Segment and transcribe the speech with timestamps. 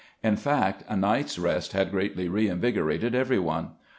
[0.23, 3.73] In fact, a night's rest had greatly reinvigorated every one.